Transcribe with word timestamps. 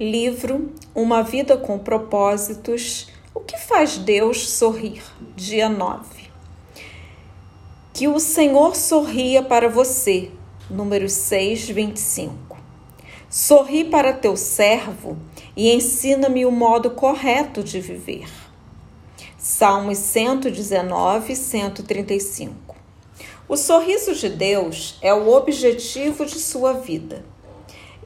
Livro 0.00 0.72
Uma 0.94 1.22
Vida 1.22 1.54
com 1.54 1.78
Propósitos. 1.78 3.08
O 3.34 3.40
que 3.40 3.58
faz 3.58 3.98
Deus 3.98 4.48
sorrir? 4.48 5.02
Dia 5.36 5.68
9. 5.68 6.30
Que 7.92 8.08
o 8.08 8.18
Senhor 8.18 8.74
sorria 8.74 9.42
para 9.42 9.68
você. 9.68 10.30
Número 10.70 11.10
6, 11.10 11.68
25. 11.68 12.56
Sorri 13.28 13.84
para 13.84 14.14
teu 14.14 14.34
servo 14.34 15.18
e 15.54 15.70
ensina-me 15.70 16.46
o 16.46 16.50
modo 16.50 16.92
correto 16.92 17.62
de 17.62 17.78
viver. 17.78 18.30
Salmos 19.36 19.98
119, 19.98 21.36
135. 21.36 22.74
O 23.46 23.58
sorriso 23.58 24.14
de 24.14 24.30
Deus 24.30 24.98
é 25.02 25.12
o 25.12 25.28
objetivo 25.28 26.24
de 26.24 26.40
sua 26.40 26.72
vida. 26.72 27.30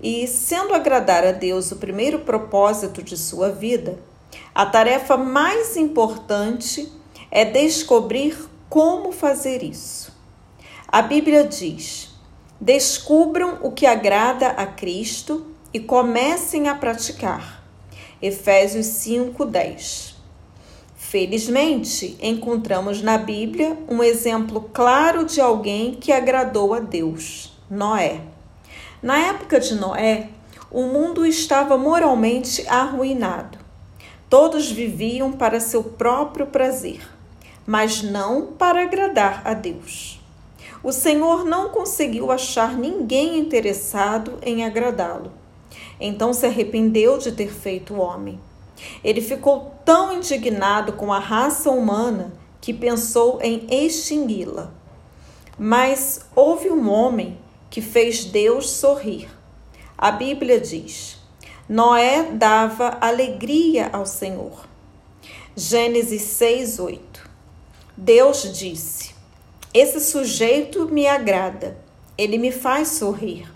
E, 0.02 0.26
sendo 0.26 0.74
agradar 0.74 1.24
a 1.24 1.32
Deus 1.32 1.72
o 1.72 1.76
primeiro 1.76 2.20
propósito 2.20 3.02
de 3.02 3.16
sua 3.16 3.50
vida, 3.50 3.98
a 4.54 4.66
tarefa 4.66 5.16
mais 5.16 5.77
importante 5.77 6.92
é 7.30 7.45
descobrir 7.45 8.48
como 8.68 9.12
fazer 9.12 9.62
isso. 9.62 10.12
A 10.88 11.02
Bíblia 11.02 11.45
diz: 11.45 12.10
descubram 12.60 13.59
o 13.62 13.70
que 13.70 13.87
agrada 13.87 14.48
a 14.48 14.66
Cristo 14.66 15.46
e 15.73 15.80
comecem 15.80 16.68
a 16.68 16.74
praticar. 16.74 17.65
Efésios 18.20 18.87
5:10. 18.87 20.15
Felizmente, 20.96 22.16
encontramos 22.20 23.02
na 23.02 23.16
Bíblia 23.18 23.78
um 23.88 24.02
exemplo 24.02 24.70
claro 24.73 25.24
de 25.24 25.40
alguém 25.40 25.95
que 25.95 26.10
agradou 26.10 26.74
a 26.74 26.80
Deus, 26.80 27.56
Noé. 27.70 28.35
Na 29.06 29.20
época 29.20 29.60
de 29.60 29.77
Noé, 29.77 30.30
o 30.69 30.83
mundo 30.83 31.24
estava 31.24 31.78
moralmente 31.78 32.66
arruinado. 32.66 33.56
Todos 34.29 34.68
viviam 34.68 35.30
para 35.30 35.60
seu 35.60 35.85
próprio 35.85 36.49
prazer, 36.49 37.09
mas 37.65 38.02
não 38.02 38.46
para 38.46 38.82
agradar 38.82 39.43
a 39.45 39.54
Deus. 39.54 40.21
O 40.82 40.90
Senhor 40.90 41.45
não 41.45 41.68
conseguiu 41.68 42.32
achar 42.32 42.77
ninguém 42.77 43.38
interessado 43.38 44.40
em 44.43 44.65
agradá-lo. 44.65 45.30
Então 46.01 46.32
se 46.32 46.45
arrependeu 46.45 47.16
de 47.16 47.30
ter 47.30 47.52
feito 47.52 47.95
o 47.95 48.01
homem. 48.01 48.40
Ele 49.04 49.21
ficou 49.21 49.73
tão 49.84 50.15
indignado 50.15 50.95
com 50.95 51.12
a 51.12 51.21
raça 51.21 51.71
humana 51.71 52.32
que 52.60 52.74
pensou 52.74 53.38
em 53.40 53.68
extingui-la. 53.71 54.73
Mas 55.57 56.27
houve 56.34 56.71
um 56.71 56.90
homem 56.90 57.38
que 57.70 57.80
fez 57.80 58.24
Deus 58.24 58.70
sorrir. 58.70 59.28
A 59.96 60.10
Bíblia 60.10 60.60
diz: 60.60 61.18
Noé 61.68 62.30
dava 62.32 62.98
alegria 63.00 63.90
ao 63.92 64.06
Senhor. 64.06 64.66
Gênesis 65.54 66.22
6, 66.22 66.78
8. 66.78 67.31
Deus 67.97 68.53
disse: 68.59 69.14
Esse 69.72 70.00
sujeito 70.00 70.87
me 70.87 71.06
agrada, 71.06 71.78
ele 72.16 72.38
me 72.38 72.53
faz 72.53 72.88
sorrir. 72.88 73.50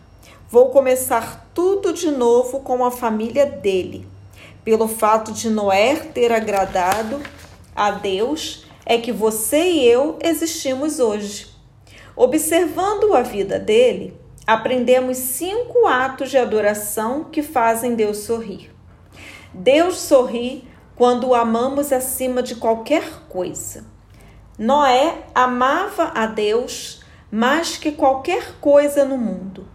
Vou 0.48 0.70
começar 0.70 1.50
tudo 1.54 1.92
de 1.92 2.10
novo 2.10 2.60
com 2.60 2.84
a 2.84 2.90
família 2.90 3.46
dele 3.46 4.08
pelo 4.64 4.86
fato 4.86 5.32
de 5.32 5.48
Noé 5.48 5.96
ter 5.96 6.32
agradado 6.32 7.20
a 7.74 7.90
Deus, 7.90 8.64
é 8.84 8.98
que 8.98 9.12
você 9.12 9.62
e 9.62 9.86
eu 9.86 10.18
existimos 10.22 11.00
hoje. 11.00 11.49
Observando 12.22 13.14
a 13.14 13.22
vida 13.22 13.58
dele, 13.58 14.14
aprendemos 14.46 15.16
cinco 15.16 15.86
atos 15.86 16.28
de 16.28 16.36
adoração 16.36 17.24
que 17.24 17.42
fazem 17.42 17.94
Deus 17.94 18.18
sorrir. 18.18 18.70
Deus 19.54 19.98
sorri 20.00 20.68
quando 20.94 21.28
o 21.28 21.34
amamos 21.34 21.94
acima 21.94 22.42
de 22.42 22.56
qualquer 22.56 23.22
coisa. 23.26 23.86
Noé 24.58 25.22
amava 25.34 26.12
a 26.14 26.26
Deus 26.26 27.02
mais 27.32 27.78
que 27.78 27.90
qualquer 27.90 28.56
coisa 28.60 29.02
no 29.06 29.16
mundo, 29.16 29.66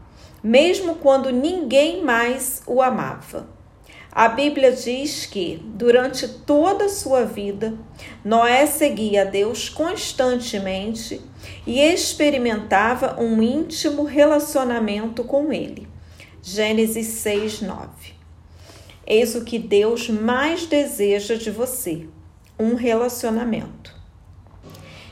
mesmo 0.44 0.98
quando 0.98 1.32
ninguém 1.32 2.04
mais 2.04 2.62
o 2.68 2.80
amava. 2.80 3.55
A 4.16 4.30
Bíblia 4.30 4.72
diz 4.72 5.26
que, 5.26 5.62
durante 5.62 6.26
toda 6.26 6.86
a 6.86 6.90
sua 6.90 7.26
vida, 7.26 7.78
Noé 8.24 8.66
seguia 8.66 9.24
a 9.24 9.26
Deus 9.26 9.68
constantemente 9.68 11.22
e 11.68 11.82
experimentava 11.82 13.22
um 13.22 13.44
íntimo 13.44 14.06
relacionamento 14.06 15.22
com 15.26 15.52
ele. 15.52 15.86
Gênesis 16.42 17.08
6, 17.08 17.64
9. 17.64 17.90
Eis 19.06 19.36
o 19.36 19.44
que 19.44 19.60
Deus 19.60 20.08
mais 20.08 20.66
deseja 20.66 21.36
de 21.36 21.52
você: 21.52 22.08
um 22.58 22.74
relacionamento. 22.74 23.94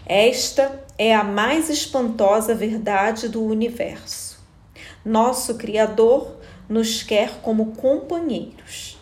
Esta 0.05 0.81
é 0.97 1.13
a 1.13 1.25
mais 1.25 1.69
espantosa 1.69 2.55
verdade 2.55 3.27
do 3.27 3.43
universo. 3.43 4.41
Nosso 5.03 5.55
Criador 5.55 6.37
nos 6.69 7.03
quer 7.03 7.41
como 7.41 7.75
companheiros. 7.75 8.92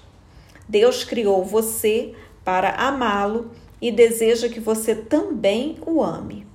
Deus 0.72 1.04
criou 1.04 1.44
você 1.44 2.14
para 2.46 2.70
amá-lo 2.70 3.52
e 3.82 3.92
deseja 3.92 4.48
que 4.48 4.62
você 4.62 4.96
também 4.96 5.78
o 5.86 6.02
ame. 6.02 6.48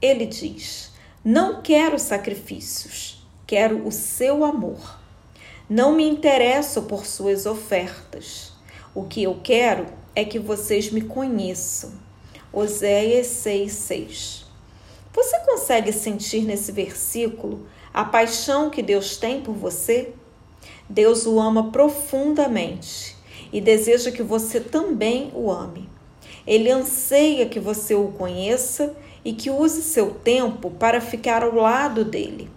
Ele 0.00 0.26
diz: 0.26 0.92
Não 1.24 1.60
quero 1.60 1.98
sacrifícios, 1.98 3.26
quero 3.44 3.84
o 3.84 3.90
seu 3.90 4.44
amor. 4.44 5.00
Não 5.68 5.92
me 5.92 6.08
interesso 6.08 6.82
por 6.82 7.04
suas 7.04 7.46
ofertas. 7.46 8.52
O 8.94 9.02
que 9.02 9.24
eu 9.24 9.40
quero 9.42 9.86
é 10.14 10.24
que 10.24 10.38
vocês 10.38 10.92
me 10.92 11.00
conheçam. 11.00 11.94
Oséias 12.52 13.26
6,6. 13.26 14.44
Você 15.12 15.40
consegue 15.40 15.92
sentir 15.92 16.42
nesse 16.42 16.70
versículo 16.70 17.66
a 17.92 18.04
paixão 18.04 18.70
que 18.70 18.84
Deus 18.84 19.16
tem 19.16 19.40
por 19.40 19.56
você? 19.56 20.12
Deus 20.88 21.26
o 21.26 21.40
ama 21.40 21.72
profundamente 21.72 23.23
e 23.54 23.60
deseja 23.60 24.10
que 24.10 24.20
você 24.20 24.58
também 24.58 25.30
o 25.32 25.48
ame. 25.48 25.88
Ele 26.44 26.68
anseia 26.72 27.46
que 27.46 27.60
você 27.60 27.94
o 27.94 28.08
conheça 28.08 28.96
e 29.24 29.32
que 29.32 29.48
use 29.48 29.80
seu 29.80 30.10
tempo 30.10 30.72
para 30.72 31.00
ficar 31.00 31.44
ao 31.44 31.54
lado 31.54 32.04
dele. 32.04 32.50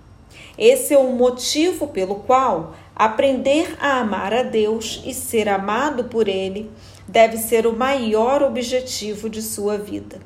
Esse 0.57 0.96
é 0.96 0.97
o 0.97 1.12
motivo 1.12 1.88
pelo 1.88 2.16
qual 2.16 2.75
aprender 2.96 3.78
a 3.80 4.00
amar 4.00 4.34
a 4.34 4.41
Deus 4.41 5.03
e 5.06 5.13
ser 5.13 5.47
amado 5.47 6.06
por 6.06 6.28
Ele 6.28 6.68
deve 7.07 7.38
ser 7.38 7.68
o 7.68 7.78
maior 7.78 8.41
objetivo 8.41 9.30
de 9.30 9.44
sua 9.44 9.78
vida. 9.78 10.19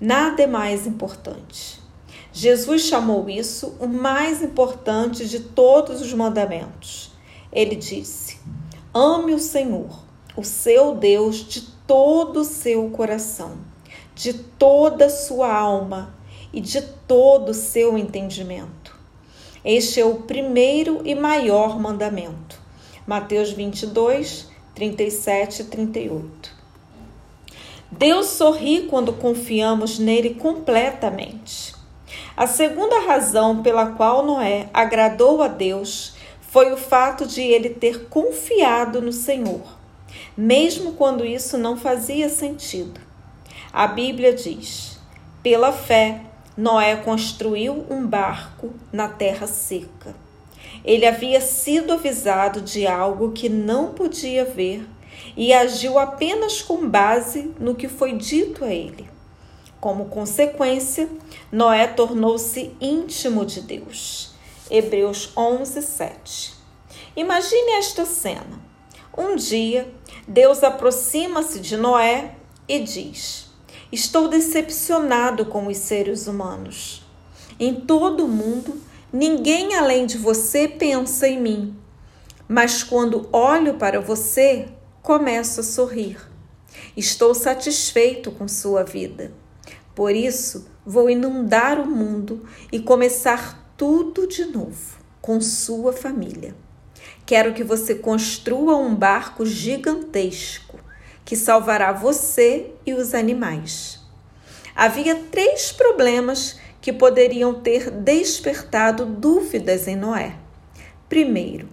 Nada 0.00 0.42
é 0.42 0.46
mais 0.48 0.88
importante. 0.88 1.80
Jesus 2.32 2.82
chamou 2.82 3.30
isso 3.30 3.76
o 3.78 3.86
mais 3.86 4.42
importante 4.42 5.28
de 5.28 5.38
todos 5.38 6.00
os 6.00 6.12
mandamentos. 6.12 7.12
Ele 7.52 7.76
disse: 7.76 8.38
Ame 8.96 9.34
o 9.34 9.40
Senhor, 9.40 10.04
o 10.36 10.44
seu 10.44 10.94
Deus, 10.94 11.38
de 11.38 11.62
todo 11.84 12.42
o 12.42 12.44
seu 12.44 12.88
coração, 12.90 13.58
de 14.14 14.32
toda 14.32 15.06
a 15.06 15.10
sua 15.10 15.52
alma 15.52 16.14
e 16.52 16.60
de 16.60 16.80
todo 16.80 17.48
o 17.48 17.54
seu 17.54 17.98
entendimento. 17.98 18.96
Este 19.64 20.00
é 20.00 20.04
o 20.04 20.22
primeiro 20.22 21.00
e 21.04 21.12
maior 21.12 21.76
mandamento. 21.76 22.56
Mateus 23.04 23.50
22, 23.50 24.46
37 24.76 25.62
e 25.62 25.64
38. 25.64 26.52
Deus 27.90 28.26
sorri 28.26 28.82
quando 28.82 29.12
confiamos 29.14 29.98
nele 29.98 30.34
completamente. 30.34 31.74
A 32.36 32.46
segunda 32.46 33.00
razão 33.00 33.60
pela 33.60 33.86
qual 33.86 34.24
Noé 34.24 34.68
agradou 34.72 35.42
a 35.42 35.48
Deus 35.48 36.13
foi 36.54 36.72
o 36.72 36.76
fato 36.76 37.26
de 37.26 37.40
ele 37.40 37.68
ter 37.68 38.04
confiado 38.04 39.02
no 39.02 39.10
Senhor, 39.10 39.76
mesmo 40.36 40.92
quando 40.92 41.26
isso 41.26 41.58
não 41.58 41.76
fazia 41.76 42.28
sentido. 42.28 43.00
A 43.72 43.88
Bíblia 43.88 44.32
diz: 44.32 45.00
pela 45.42 45.72
fé, 45.72 46.20
Noé 46.56 46.94
construiu 46.94 47.84
um 47.90 48.06
barco 48.06 48.72
na 48.92 49.08
terra 49.08 49.48
seca. 49.48 50.14
Ele 50.84 51.04
havia 51.04 51.40
sido 51.40 51.92
avisado 51.92 52.60
de 52.60 52.86
algo 52.86 53.32
que 53.32 53.48
não 53.48 53.92
podia 53.92 54.44
ver 54.44 54.86
e 55.36 55.52
agiu 55.52 55.98
apenas 55.98 56.62
com 56.62 56.88
base 56.88 57.50
no 57.58 57.74
que 57.74 57.88
foi 57.88 58.12
dito 58.12 58.64
a 58.64 58.72
ele. 58.72 59.10
Como 59.80 60.04
consequência, 60.04 61.08
Noé 61.50 61.88
tornou-se 61.88 62.70
íntimo 62.80 63.44
de 63.44 63.60
Deus. 63.60 64.33
Hebreus 64.70 65.30
11, 65.36 65.82
7. 65.82 66.54
Imagine 67.14 67.72
esta 67.72 68.06
cena. 68.06 68.58
Um 69.16 69.36
dia, 69.36 69.92
Deus 70.26 70.64
aproxima-se 70.64 71.60
de 71.60 71.76
Noé 71.76 72.36
e 72.66 72.80
diz: 72.80 73.50
Estou 73.92 74.26
decepcionado 74.26 75.44
com 75.44 75.66
os 75.66 75.76
seres 75.76 76.26
humanos. 76.26 77.04
Em 77.60 77.74
todo 77.74 78.24
o 78.24 78.28
mundo, 78.28 78.80
ninguém 79.12 79.76
além 79.76 80.06
de 80.06 80.16
você 80.16 80.66
pensa 80.66 81.28
em 81.28 81.40
mim. 81.40 81.76
mas 82.48 82.82
quando 82.82 83.28
olho 83.32 83.74
para 83.74 84.00
você, 84.00 84.68
começo 85.02 85.60
a 85.60 85.62
sorrir. 85.62 86.18
Estou 86.96 87.34
satisfeito 87.34 88.30
com 88.30 88.46
sua 88.48 88.82
vida. 88.82 89.32
Por 89.94 90.14
isso, 90.14 90.68
vou 90.84 91.08
inundar 91.08 91.80
o 91.80 91.86
mundo 91.86 92.44
e 92.70 92.80
começar 92.80 93.63
tudo 93.76 94.26
de 94.26 94.44
novo 94.44 94.98
com 95.20 95.40
sua 95.40 95.92
família. 95.92 96.54
Quero 97.26 97.52
que 97.54 97.64
você 97.64 97.94
construa 97.94 98.76
um 98.76 98.94
barco 98.94 99.44
gigantesco 99.44 100.78
que 101.24 101.34
salvará 101.34 101.92
você 101.92 102.70
e 102.86 102.92
os 102.92 103.14
animais. 103.14 104.00
Havia 104.76 105.14
três 105.14 105.72
problemas 105.72 106.58
que 106.80 106.92
poderiam 106.92 107.54
ter 107.54 107.90
despertado 107.90 109.06
dúvidas 109.06 109.88
em 109.88 109.96
Noé. 109.96 110.36
Primeiro, 111.08 111.68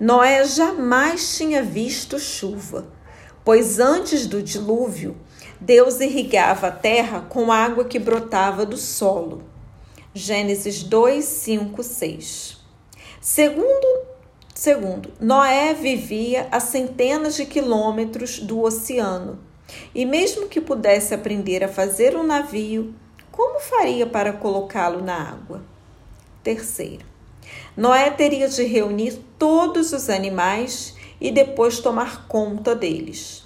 Noé 0.00 0.44
jamais 0.44 1.36
tinha 1.36 1.62
visto 1.62 2.18
chuva, 2.18 2.86
pois 3.44 3.78
antes 3.78 4.26
do 4.26 4.42
dilúvio, 4.42 5.16
Deus 5.60 6.00
irrigava 6.00 6.68
a 6.68 6.72
terra 6.72 7.20
com 7.20 7.52
água 7.52 7.84
que 7.84 7.98
brotava 7.98 8.64
do 8.64 8.76
solo. 8.76 9.55
Gênesis 10.18 10.82
2, 10.82 11.22
5, 11.22 11.82
6. 11.82 12.56
Segundo, 13.20 13.86
segundo, 14.54 15.12
Noé 15.20 15.74
vivia 15.74 16.48
a 16.50 16.58
centenas 16.58 17.36
de 17.36 17.44
quilômetros 17.44 18.38
do 18.38 18.62
oceano 18.62 19.38
e, 19.94 20.06
mesmo 20.06 20.48
que 20.48 20.58
pudesse 20.58 21.12
aprender 21.12 21.62
a 21.62 21.68
fazer 21.68 22.16
um 22.16 22.22
navio, 22.22 22.94
como 23.30 23.60
faria 23.60 24.06
para 24.06 24.32
colocá-lo 24.32 25.02
na 25.02 25.32
água? 25.32 25.62
Terceiro, 26.42 27.04
Noé 27.76 28.10
teria 28.10 28.48
de 28.48 28.62
reunir 28.62 29.20
todos 29.38 29.92
os 29.92 30.08
animais 30.08 30.96
e 31.20 31.30
depois 31.30 31.78
tomar 31.78 32.26
conta 32.26 32.74
deles. 32.74 33.44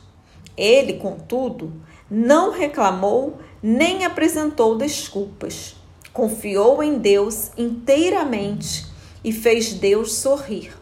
Ele, 0.56 0.92
contudo, 0.92 1.72
não 2.08 2.52
reclamou 2.52 3.38
nem 3.60 4.04
apresentou 4.04 4.78
desculpas. 4.78 5.79
Confiou 6.12 6.82
em 6.82 6.98
Deus 6.98 7.50
inteiramente 7.56 8.86
e 9.22 9.32
fez 9.32 9.72
Deus 9.72 10.14
sorrir. 10.14 10.72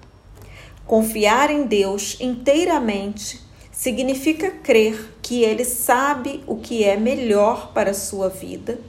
Confiar 0.87 1.51
em 1.51 1.67
Deus 1.67 2.17
inteiramente 2.19 3.41
significa 3.71 4.51
crer 4.51 5.15
que 5.23 5.43
Ele 5.43 5.65
sabe 5.65 6.43
o 6.47 6.57
que 6.57 6.83
é 6.83 6.97
melhor 6.97 7.73
para 7.73 7.91
a 7.91 7.95
sua 7.95 8.29
vida 8.29 8.81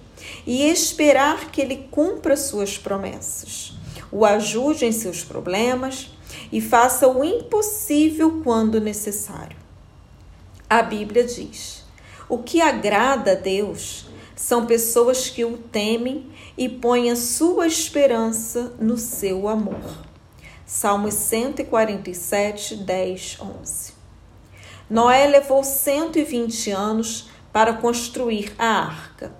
e 0.48 0.64
esperar 0.64 1.52
que 1.52 1.62
Ele 1.62 1.88
cumpra 1.92 2.38
suas 2.38 2.78
promessas, 2.78 3.74
o 4.12 4.26
ajude 4.26 4.86
em 4.86 4.92
seus 4.92 5.24
problemas 5.24 6.10
e 6.52 6.62
faça 6.62 7.08
o 7.08 7.24
impossível 7.24 8.42
quando 8.44 8.80
necessário. 8.80 9.58
A 10.70 10.82
Bíblia 10.82 11.24
diz: 11.24 11.84
o 12.30 12.38
que 12.38 12.62
agrada 12.62 13.32
a 13.32 13.36
Deus 13.36 14.06
são 14.40 14.66
pessoas 14.66 15.30
que 15.30 15.44
o 15.44 15.58
temem 15.58 16.32
e 16.58 16.70
põem 16.70 17.12
a 17.12 17.16
sua 17.18 17.68
esperança 17.68 18.74
no 18.80 18.98
seu 18.98 19.50
amor. 19.50 19.82
Salmos 20.66 21.16
147, 21.16 22.78
10, 22.78 23.38
11. 23.62 23.94
Noé 24.90 25.28
levou 25.28 25.62
120 25.62 26.72
anos 26.72 27.30
para 27.52 27.74
construir 27.74 28.54
a 28.58 28.66
arca. 28.66 29.36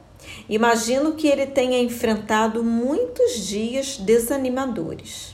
Imagino 0.50 1.14
que 1.14 1.30
ele 1.30 1.46
tenha 1.46 1.80
enfrentado 1.80 2.62
muitos 2.62 3.48
dias 3.48 3.96
desanimadores. 3.96 5.34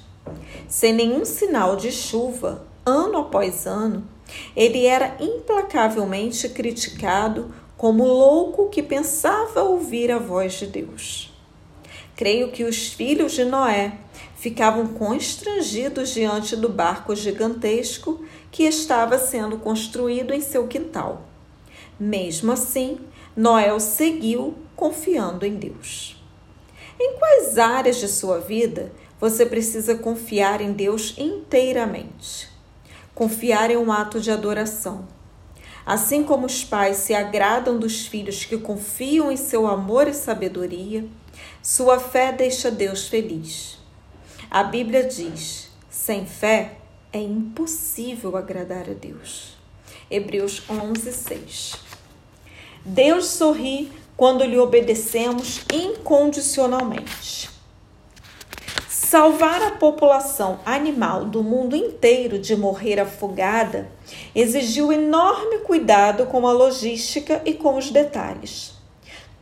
Sem 0.67 0.93
nenhum 0.93 1.25
sinal 1.25 1.75
de 1.75 1.91
chuva, 1.91 2.67
ano 2.85 3.17
após 3.17 3.65
ano, 3.65 4.07
ele 4.55 4.85
era 4.85 5.17
implacavelmente 5.19 6.49
criticado 6.49 7.51
como 7.77 8.05
louco 8.05 8.69
que 8.69 8.81
pensava 8.81 9.63
ouvir 9.63 10.11
a 10.11 10.17
voz 10.17 10.53
de 10.53 10.67
Deus. 10.67 11.33
Creio 12.15 12.51
que 12.51 12.63
os 12.63 12.93
filhos 12.93 13.33
de 13.33 13.43
Noé 13.43 13.97
ficavam 14.37 14.87
constrangidos 14.87 16.09
diante 16.09 16.55
do 16.55 16.69
barco 16.69 17.15
gigantesco 17.15 18.23
que 18.51 18.63
estava 18.63 19.17
sendo 19.17 19.57
construído 19.57 20.33
em 20.33 20.39
seu 20.39 20.67
quintal. 20.67 21.23
Mesmo 21.99 22.51
assim, 22.51 22.99
Noé 23.35 23.77
seguiu 23.79 24.55
confiando 24.75 25.45
em 25.45 25.55
Deus. 25.55 26.15
Em 26.99 27.17
quais 27.17 27.57
áreas 27.57 27.97
de 27.97 28.07
sua 28.07 28.39
vida 28.39 28.93
você 29.19 29.45
precisa 29.45 29.95
confiar 29.95 30.61
em 30.61 30.71
Deus 30.71 31.13
inteiramente? 31.17 32.49
Confiar 33.13 33.71
é 33.71 33.77
um 33.77 33.91
ato 33.91 34.21
de 34.21 34.31
adoração. 34.31 35.07
Assim 35.85 36.23
como 36.23 36.47
os 36.47 36.63
pais 36.63 36.97
se 36.97 37.13
agradam 37.13 37.77
dos 37.77 38.07
filhos 38.07 38.43
que 38.43 38.57
confiam 38.57 39.31
em 39.31 39.37
seu 39.37 39.67
amor 39.67 40.07
e 40.07 40.13
sabedoria, 40.13 41.05
sua 41.61 41.99
fé 41.99 42.31
deixa 42.31 42.71
Deus 42.71 43.07
feliz. 43.07 43.77
A 44.49 44.63
Bíblia 44.63 45.03
diz: 45.03 45.69
sem 45.89 46.25
fé 46.25 46.77
é 47.13 47.19
impossível 47.19 48.35
agradar 48.35 48.89
a 48.89 48.93
Deus. 48.93 49.55
Hebreus 50.09 50.63
11, 50.69 51.11
6. 51.11 51.75
Deus 52.83 53.25
sorri 53.27 53.91
quando 54.17 54.43
lhe 54.43 54.57
obedecemos 54.57 55.61
incondicionalmente. 55.71 57.49
Salvar 58.87 59.61
a 59.61 59.71
população 59.71 60.59
animal 60.65 61.25
do 61.25 61.41
mundo 61.43 61.75
inteiro 61.75 62.37
de 62.37 62.55
morrer 62.55 62.99
afogada 62.99 63.89
exigiu 64.35 64.91
enorme 64.91 65.59
cuidado 65.59 66.25
com 66.25 66.45
a 66.45 66.51
logística 66.51 67.41
e 67.45 67.53
com 67.53 67.77
os 67.77 67.89
detalhes. 67.89 68.73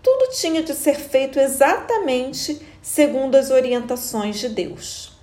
Tudo 0.03 0.31
tinha 0.31 0.61
de 0.61 0.75
ser 0.75 0.99
feito 0.99 1.39
exatamente 1.39 2.61
segundo 2.81 3.35
as 3.35 3.49
orientações 3.49 4.39
de 4.39 4.49
Deus. 4.49 5.13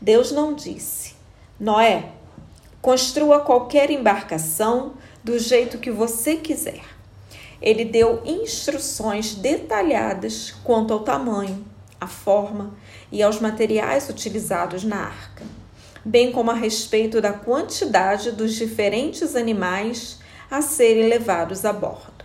Deus 0.00 0.30
não 0.30 0.52
disse: 0.52 1.14
Noé, 1.58 2.10
construa 2.82 3.40
qualquer 3.40 3.90
embarcação 3.90 4.94
do 5.22 5.38
jeito 5.38 5.78
que 5.78 5.90
você 5.90 6.36
quiser. 6.36 6.82
Ele 7.62 7.84
deu 7.84 8.20
instruções 8.26 9.34
detalhadas 9.34 10.50
quanto 10.62 10.92
ao 10.92 11.00
tamanho, 11.00 11.64
a 11.98 12.06
forma 12.06 12.76
e 13.10 13.22
aos 13.22 13.40
materiais 13.40 14.10
utilizados 14.10 14.84
na 14.84 14.96
arca, 14.96 15.44
bem 16.04 16.30
como 16.30 16.50
a 16.50 16.54
respeito 16.54 17.20
da 17.20 17.32
quantidade 17.32 18.32
dos 18.32 18.54
diferentes 18.54 19.34
animais 19.34 20.18
a 20.50 20.60
serem 20.60 21.08
levados 21.08 21.64
a 21.64 21.72
bordo. 21.72 22.24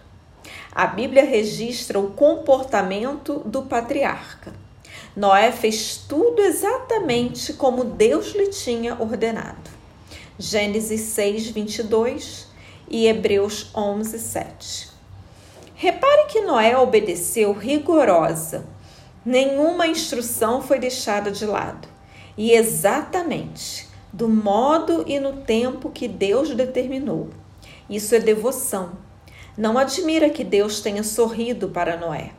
A 0.72 0.86
Bíblia 0.88 1.24
registra 1.24 2.00
o 2.00 2.12
comportamento 2.12 3.39
do 3.46 3.63
patriarca 3.63 4.53
Noé 5.15 5.51
fez 5.51 5.98
tudo 6.08 6.42
exatamente 6.42 7.51
como 7.53 7.84
Deus 7.84 8.34
lhe 8.34 8.48
tinha 8.48 8.96
ordenado. 9.00 9.70
Gênesis 10.38 11.01
6, 11.01 11.48
22 11.50 12.48
e 12.89 13.08
Hebreus 13.08 13.70
11, 13.75 14.18
7. 14.18 14.89
Repare 15.75 16.27
que 16.27 16.42
Noé 16.42 16.77
obedeceu 16.77 17.51
rigorosa. 17.51 18.65
Nenhuma 19.25 19.88
instrução 19.88 20.62
foi 20.62 20.80
deixada 20.80 21.32
de 21.32 21.46
lado. 21.46 21.88
E 22.39 22.53
exatamente 22.53 23.86
do 24.13 24.29
modo 24.29 25.03
e 25.05 25.19
no 25.19 25.41
tempo 25.41 25.89
que 25.89 26.08
Deus 26.08 26.55
determinou. 26.55 27.31
Isso 27.89 28.15
é 28.15 28.19
devoção. 28.19 28.93
Não 29.58 29.77
admira 29.77 30.29
que 30.29 30.46
Deus 30.46 30.79
tenha 30.79 31.03
sorrido 31.03 31.67
para 31.67 31.98
Noé. 31.98 32.31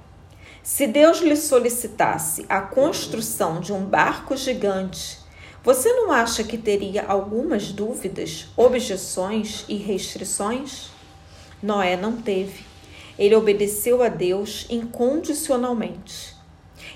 Se 0.62 0.86
Deus 0.86 1.20
lhe 1.20 1.36
solicitasse 1.36 2.46
a 2.48 2.62
construção 2.62 3.60
de 3.60 3.74
um 3.74 3.84
barco 3.84 4.34
gigante, 4.38 5.18
você 5.62 5.92
não 5.92 6.10
acha 6.10 6.42
que 6.42 6.56
teria 6.56 7.04
algumas 7.04 7.70
dúvidas, 7.70 8.46
objeções 8.56 9.66
e 9.68 9.76
restrições? 9.76 10.88
Noé 11.62 11.98
não 11.98 12.16
teve. 12.16 12.64
Ele 13.18 13.34
obedeceu 13.34 14.02
a 14.02 14.08
Deus 14.08 14.64
incondicionalmente. 14.70 16.39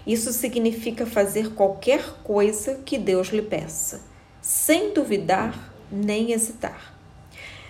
Isso 0.06 0.32
significa 0.32 1.06
fazer 1.06 1.54
qualquer 1.54 2.22
coisa 2.22 2.80
que 2.84 2.98
Deus 2.98 3.28
lhe 3.28 3.42
peça, 3.42 4.02
sem 4.40 4.92
duvidar 4.92 5.72
nem 5.90 6.32
hesitar. 6.32 6.94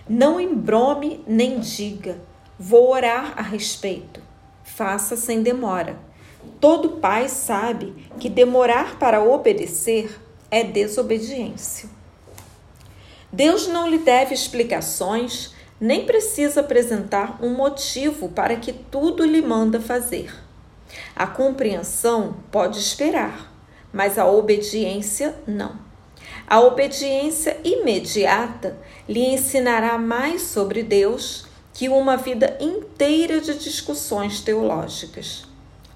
Não 0.08 0.40
embrome 0.40 1.22
nem 1.26 1.60
diga, 1.60 2.18
vou 2.58 2.90
orar 2.90 3.34
a 3.36 3.42
respeito 3.42 4.20
faça 4.64 5.16
sem 5.16 5.42
demora. 5.42 5.96
Todo 6.60 6.96
pai 6.96 7.28
sabe 7.28 7.94
que 8.18 8.28
demorar 8.28 8.98
para 8.98 9.22
obedecer 9.22 10.18
é 10.50 10.64
desobediência. 10.64 11.88
Deus 13.32 13.66
não 13.66 13.88
lhe 13.88 13.98
deve 13.98 14.34
explicações, 14.34 15.52
nem 15.80 16.06
precisa 16.06 16.60
apresentar 16.60 17.38
um 17.42 17.50
motivo 17.50 18.28
para 18.28 18.56
que 18.56 18.72
tudo 18.72 19.24
lhe 19.24 19.42
manda 19.42 19.80
fazer. 19.80 20.32
A 21.14 21.26
compreensão 21.26 22.36
pode 22.50 22.78
esperar, 22.78 23.52
mas 23.92 24.18
a 24.18 24.26
obediência 24.26 25.34
não. 25.46 25.78
A 26.46 26.60
obediência 26.60 27.58
imediata 27.64 28.76
lhe 29.08 29.24
ensinará 29.24 29.96
mais 29.96 30.42
sobre 30.42 30.82
Deus 30.82 31.46
que 31.72 31.88
uma 31.88 32.16
vida 32.16 32.56
inteira 32.60 33.40
de 33.40 33.58
discussões 33.58 34.40
teológicas. 34.40 35.44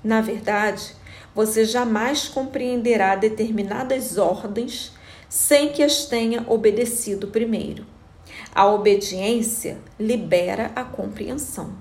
Na 0.03 0.21
verdade, 0.21 0.95
você 1.35 1.65
jamais 1.65 2.29
compreenderá 2.29 3.15
determinadas 3.15 4.19
ordens 4.19 4.93
sem 5.29 5.69
que 5.69 5.83
as 5.83 6.07
tenha 6.07 6.45
obedecido 6.49 7.29
primeiro. 7.29 7.87
A 8.55 8.67
obediência 8.67 9.79
libera 10.01 10.73
a 10.75 10.83
compreensão. 10.83 11.75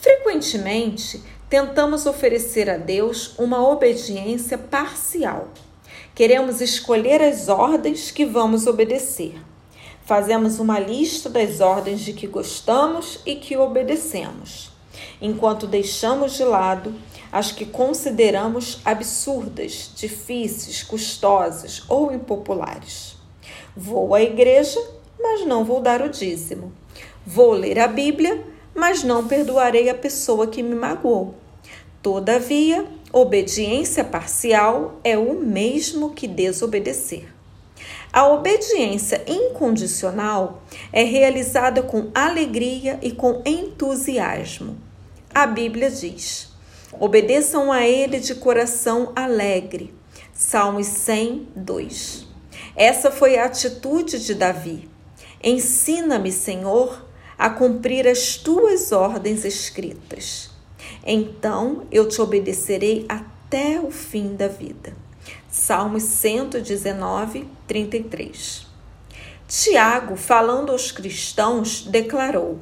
Frequentemente, 0.00 1.22
tentamos 1.50 2.06
oferecer 2.06 2.70
a 2.70 2.76
Deus 2.76 3.34
uma 3.36 3.68
obediência 3.68 4.56
parcial. 4.56 5.48
Queremos 6.14 6.60
escolher 6.60 7.20
as 7.20 7.48
ordens 7.48 8.12
que 8.12 8.24
vamos 8.24 8.68
obedecer. 8.68 9.34
Fazemos 10.04 10.60
uma 10.60 10.78
lista 10.78 11.28
das 11.28 11.60
ordens 11.60 12.02
de 12.02 12.12
que 12.12 12.28
gostamos 12.28 13.18
e 13.26 13.34
que 13.34 13.56
obedecemos, 13.56 14.70
enquanto 15.20 15.66
deixamos 15.66 16.36
de 16.36 16.44
lado 16.44 16.94
as 17.32 17.50
que 17.50 17.64
consideramos 17.64 18.80
absurdas, 18.84 19.90
difíceis, 19.96 20.84
custosas 20.84 21.82
ou 21.88 22.12
impopulares. 22.12 23.16
Vou 23.76 24.14
à 24.14 24.22
igreja, 24.22 24.80
mas 25.18 25.44
não 25.46 25.64
vou 25.64 25.80
dar 25.80 26.00
o 26.00 26.08
dízimo. 26.08 26.72
Vou 27.26 27.52
ler 27.52 27.78
a 27.78 27.86
Bíblia, 27.86 28.44
mas 28.74 29.02
não 29.02 29.26
perdoarei 29.26 29.88
a 29.88 29.94
pessoa 29.94 30.46
que 30.46 30.62
me 30.62 30.74
magoou. 30.74 31.34
Todavia, 32.02 32.86
obediência 33.12 34.02
parcial 34.02 34.98
é 35.04 35.18
o 35.18 35.34
mesmo 35.34 36.10
que 36.14 36.26
desobedecer. 36.26 37.26
A 38.12 38.26
obediência 38.26 39.22
incondicional 39.26 40.62
é 40.92 41.04
realizada 41.04 41.82
com 41.82 42.10
alegria 42.14 42.98
e 43.02 43.12
com 43.12 43.42
entusiasmo. 43.46 44.76
A 45.32 45.46
Bíblia 45.46 45.90
diz: 45.90 46.48
obedeçam 46.98 47.70
a 47.70 47.86
Ele 47.86 48.18
de 48.18 48.34
coração 48.34 49.12
alegre. 49.14 49.94
Salmos 50.32 50.86
100, 50.86 51.48
2. 51.54 52.26
Essa 52.74 53.10
foi 53.10 53.38
a 53.38 53.44
atitude 53.44 54.18
de 54.24 54.34
Davi. 54.34 54.88
Ensina-me, 55.42 56.32
Senhor, 56.32 57.06
a 57.40 57.48
cumprir 57.48 58.06
as 58.06 58.36
tuas 58.36 58.92
ordens 58.92 59.46
escritas. 59.46 60.50
Então 61.06 61.86
eu 61.90 62.06
te 62.06 62.20
obedecerei 62.20 63.06
até 63.08 63.80
o 63.80 63.90
fim 63.90 64.36
da 64.36 64.46
vida. 64.46 64.92
Salmos 65.48 66.02
119, 66.02 67.48
33. 67.66 68.66
Tiago, 69.48 70.16
falando 70.16 70.70
aos 70.70 70.92
cristãos, 70.92 71.86
declarou: 71.86 72.58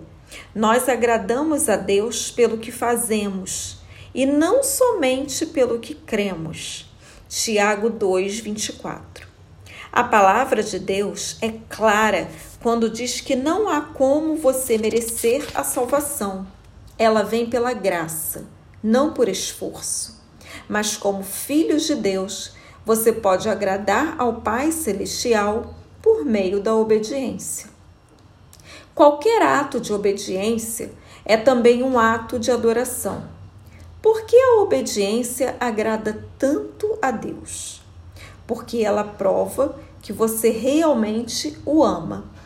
Nós 0.54 0.88
agradamos 0.88 1.68
a 1.68 1.75
Deus 1.75 2.30
pelo 2.30 2.58
que 2.58 2.70
fazemos 2.70 3.78
e 4.14 4.25
não 4.25 4.62
somente 4.62 5.44
pelo 5.44 5.80
que 5.80 5.92
cremos. 5.92 6.88
Tiago 7.28 7.90
2, 7.90 8.38
24. 8.38 9.17
A 9.90 10.04
palavra 10.04 10.62
de 10.62 10.78
Deus 10.78 11.38
é 11.40 11.50
clara 11.68 12.28
quando 12.62 12.90
diz 12.90 13.21
que 13.21 13.35
não 13.35 13.68
há 13.68 13.80
como 13.80 14.37
você 14.37 14.76
merecer 14.76 15.47
a 15.54 15.64
salvação. 15.64 16.47
Ela 16.99 17.23
vem 17.23 17.49
pela 17.49 17.73
graça, 17.73 18.47
não 18.83 19.12
por 19.12 19.28
esforço. 19.28 20.23
Mas 20.68 20.97
como 20.97 21.23
filhos 21.23 21.87
de 21.87 21.95
Deus, 21.95 22.52
você 22.85 23.12
pode 23.12 23.49
agradar 23.49 24.16
ao 24.18 24.40
Pai 24.40 24.73
Celestial 24.73 25.75
por 26.02 26.25
meio 26.25 26.61
da 26.61 26.75
obediência. 26.75 27.71
Qualquer 28.95 29.42
ato 29.42 29.80
de 29.80 29.92
obediência 29.92 30.90
é 31.25 31.37
também 31.37 31.83
um 31.83 31.99
ato 31.99 32.38
de 32.38 32.50
adoração. 32.50 33.28
Por 34.02 34.25
que 34.26 34.37
a 34.37 34.61
obediência 34.61 35.57
agrada 35.61 36.26
tanto 36.38 36.99
a 37.00 37.11
Deus? 37.11 37.77
Porque 38.48 38.78
ela 38.78 39.04
prova 39.04 39.78
que 40.02 40.12
você 40.12 40.50
realmente 40.50 41.56
o 41.64 41.84
ama 41.84 42.36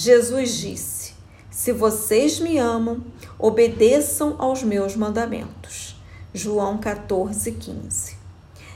Jesus 0.00 0.58
disse: 0.58 1.12
Se 1.50 1.72
vocês 1.72 2.38
me 2.38 2.56
amam, 2.56 3.02
obedeçam 3.36 4.36
aos 4.38 4.62
meus 4.62 4.94
mandamentos. 4.94 5.96
João 6.32 6.78
14, 6.78 7.50
15. 7.50 8.16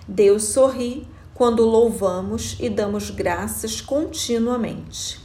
Deus 0.08 0.42
sorri 0.46 1.06
quando 1.32 1.64
louvamos 1.64 2.56
e 2.58 2.68
damos 2.68 3.10
graças 3.10 3.80
continuamente. 3.80 5.20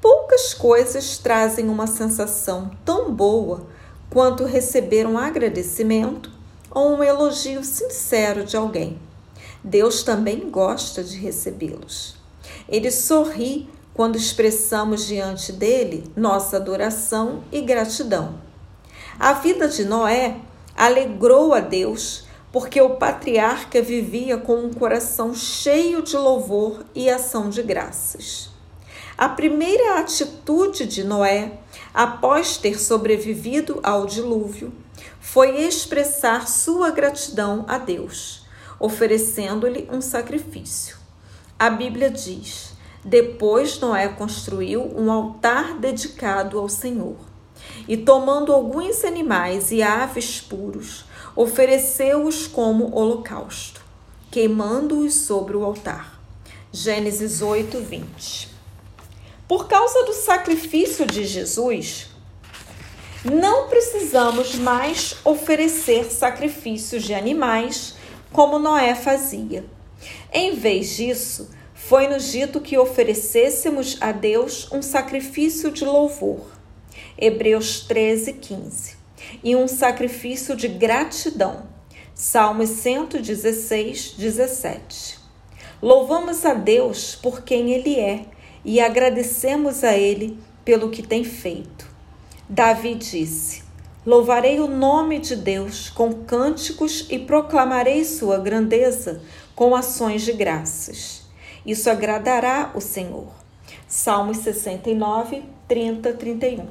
Poucas 0.00 0.54
coisas 0.54 1.18
trazem 1.18 1.68
uma 1.68 1.86
sensação 1.86 2.70
tão 2.82 3.12
boa 3.12 3.66
quanto 4.08 4.46
receber 4.46 5.06
um 5.06 5.18
agradecimento 5.18 6.30
ou 6.70 6.96
um 6.96 7.04
elogio 7.04 7.62
sincero 7.62 8.46
de 8.46 8.56
alguém. 8.56 8.98
Deus 9.64 10.02
também 10.02 10.50
gosta 10.50 11.04
de 11.04 11.16
recebê-los. 11.16 12.16
Ele 12.68 12.90
sorri 12.90 13.68
quando 13.94 14.16
expressamos 14.16 15.06
diante 15.06 15.52
dele 15.52 16.04
nossa 16.16 16.56
adoração 16.56 17.44
e 17.52 17.60
gratidão. 17.60 18.40
A 19.18 19.34
vida 19.34 19.68
de 19.68 19.84
Noé 19.84 20.36
alegrou 20.76 21.52
a 21.52 21.60
Deus 21.60 22.24
porque 22.50 22.80
o 22.80 22.96
patriarca 22.96 23.80
vivia 23.80 24.36
com 24.36 24.56
um 24.56 24.72
coração 24.72 25.34
cheio 25.34 26.02
de 26.02 26.16
louvor 26.16 26.84
e 26.94 27.08
ação 27.08 27.48
de 27.48 27.62
graças. 27.62 28.50
A 29.16 29.28
primeira 29.28 30.00
atitude 30.00 30.86
de 30.86 31.04
Noé, 31.04 31.58
após 31.94 32.56
ter 32.56 32.78
sobrevivido 32.78 33.78
ao 33.82 34.06
dilúvio, 34.06 34.72
foi 35.20 35.62
expressar 35.62 36.48
sua 36.48 36.90
gratidão 36.90 37.64
a 37.68 37.78
Deus, 37.78 38.41
oferecendo-lhe 38.82 39.88
um 39.90 40.02
sacrifício. 40.02 40.96
A 41.58 41.70
Bíblia 41.70 42.10
diz: 42.10 42.72
depois 43.04 43.80
Noé 43.80 44.08
construiu 44.08 44.82
um 44.96 45.10
altar 45.10 45.78
dedicado 45.78 46.58
ao 46.58 46.68
Senhor. 46.68 47.16
E 47.88 47.96
tomando 47.96 48.52
alguns 48.52 49.04
animais 49.04 49.72
e 49.72 49.82
aves 49.82 50.40
puros, 50.40 51.04
ofereceu-os 51.34 52.46
como 52.46 52.94
holocausto, 52.94 53.80
queimando-os 54.30 55.14
sobre 55.14 55.56
o 55.56 55.64
altar. 55.64 56.20
Gênesis 56.70 57.42
8, 57.42 57.80
20. 57.80 58.48
Por 59.48 59.66
causa 59.66 60.04
do 60.04 60.12
sacrifício 60.12 61.04
de 61.06 61.24
Jesus, 61.24 62.08
não 63.24 63.68
precisamos 63.68 64.54
mais 64.54 65.16
oferecer 65.24 66.04
sacrifícios 66.10 67.02
de 67.02 67.14
animais 67.14 67.96
como 68.32 68.58
Noé 68.58 68.94
fazia. 68.94 69.64
Em 70.32 70.54
vez 70.54 70.96
disso, 70.96 71.50
foi-nos 71.74 72.30
dito 72.32 72.60
que 72.60 72.78
oferecêssemos 72.78 73.98
a 74.00 74.12
Deus 74.12 74.70
um 74.72 74.80
sacrifício 74.80 75.70
de 75.70 75.84
louvor. 75.84 76.40
Hebreus 77.18 77.80
13, 77.80 78.32
15. 78.34 78.96
E 79.44 79.54
um 79.54 79.68
sacrifício 79.68 80.56
de 80.56 80.68
gratidão. 80.68 81.66
Salmos 82.14 82.70
116, 82.70 84.14
17. 84.16 85.18
Louvamos 85.80 86.44
a 86.44 86.54
Deus 86.54 87.16
por 87.16 87.42
quem 87.42 87.72
Ele 87.72 87.98
é 87.98 88.26
e 88.64 88.80
agradecemos 88.80 89.82
a 89.82 89.96
Ele 89.96 90.38
pelo 90.64 90.90
que 90.90 91.02
tem 91.02 91.24
feito. 91.24 91.90
Davi 92.48 92.94
disse: 92.94 93.62
Louvarei 94.04 94.58
o 94.58 94.66
nome 94.66 95.20
de 95.20 95.36
Deus 95.36 95.88
com 95.88 96.12
cânticos 96.12 97.06
e 97.08 97.20
proclamarei 97.20 98.04
sua 98.04 98.36
grandeza 98.36 99.22
com 99.54 99.76
ações 99.76 100.22
de 100.22 100.32
graças. 100.32 101.22
Isso 101.64 101.88
agradará 101.88 102.72
o 102.74 102.80
Senhor. 102.80 103.28
Salmos 103.86 104.38
69, 104.38 105.44
30, 105.68 106.14
31. 106.14 106.66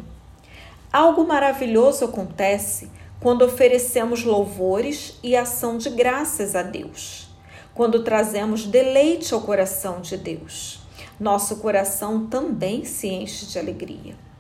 Algo 0.92 1.26
maravilhoso 1.26 2.04
acontece 2.04 2.92
quando 3.22 3.46
oferecemos 3.46 4.26
louvores 4.26 5.18
e 5.24 5.34
ação 5.34 5.78
de 5.78 5.90
graças 5.90 6.54
a 6.54 6.62
Deus, 6.62 7.30
quando 7.74 8.04
trazemos 8.04 8.66
deleite 8.66 9.34
ao 9.34 9.40
coração 9.40 10.02
de 10.02 10.18
Deus. 10.18 10.82
Nosso 11.18 11.58
coração 11.58 12.28
também 12.28 12.84
se 12.84 13.08
enche 13.08 13.46
de 13.46 13.58
alegria. 13.58 14.31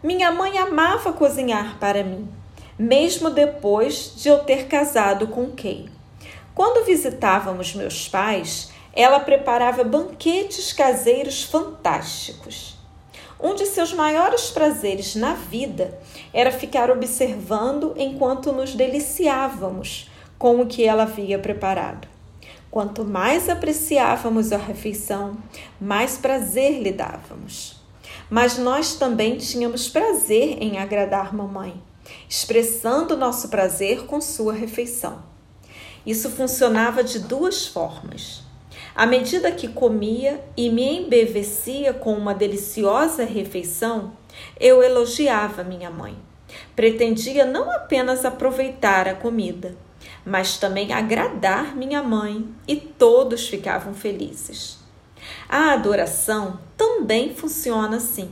Minha 0.00 0.30
mãe 0.30 0.56
amava 0.58 1.12
cozinhar 1.12 1.76
para 1.80 2.04
mim, 2.04 2.28
mesmo 2.78 3.30
depois 3.30 4.12
de 4.14 4.28
eu 4.28 4.38
ter 4.38 4.68
casado 4.68 5.26
com 5.26 5.50
Kay. 5.50 5.88
Quando 6.54 6.86
visitávamos 6.86 7.74
meus 7.74 8.08
pais, 8.08 8.70
ela 8.92 9.18
preparava 9.18 9.82
banquetes 9.82 10.72
caseiros 10.72 11.42
fantásticos. 11.42 12.78
Um 13.40 13.56
de 13.56 13.66
seus 13.66 13.92
maiores 13.92 14.50
prazeres 14.50 15.16
na 15.16 15.34
vida 15.34 15.98
era 16.32 16.52
ficar 16.52 16.92
observando 16.92 17.92
enquanto 17.96 18.52
nos 18.52 18.76
deliciávamos 18.76 20.08
com 20.38 20.60
o 20.60 20.66
que 20.66 20.84
ela 20.84 21.02
havia 21.02 21.40
preparado. 21.40 22.06
Quanto 22.70 23.04
mais 23.04 23.48
apreciávamos 23.48 24.52
a 24.52 24.58
refeição, 24.58 25.36
mais 25.80 26.16
prazer 26.16 26.80
lhe 26.80 26.92
dávamos. 26.92 27.77
Mas 28.30 28.58
nós 28.58 28.94
também 28.94 29.36
tínhamos 29.36 29.88
prazer 29.88 30.58
em 30.60 30.78
agradar 30.78 31.34
mamãe, 31.34 31.80
expressando 32.28 33.16
nosso 33.16 33.48
prazer 33.48 34.04
com 34.04 34.20
sua 34.20 34.52
refeição. 34.52 35.22
Isso 36.04 36.30
funcionava 36.30 37.02
de 37.02 37.18
duas 37.18 37.66
formas. 37.66 38.42
À 38.94 39.06
medida 39.06 39.52
que 39.52 39.68
comia 39.68 40.42
e 40.56 40.68
me 40.70 40.98
embevecia 40.98 41.92
com 41.92 42.14
uma 42.14 42.34
deliciosa 42.34 43.24
refeição, 43.24 44.12
eu 44.58 44.82
elogiava 44.82 45.62
minha 45.62 45.90
mãe. 45.90 46.16
Pretendia 46.74 47.44
não 47.44 47.70
apenas 47.70 48.24
aproveitar 48.24 49.06
a 49.06 49.14
comida, 49.14 49.76
mas 50.24 50.58
também 50.58 50.92
agradar 50.92 51.76
minha 51.76 52.02
mãe, 52.02 52.46
e 52.66 52.76
todos 52.76 53.48
ficavam 53.48 53.94
felizes. 53.94 54.77
A 55.48 55.72
adoração 55.72 56.58
também 56.76 57.34
funciona 57.34 57.96
assim. 57.96 58.30